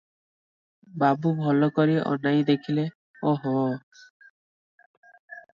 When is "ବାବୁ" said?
1.03-1.33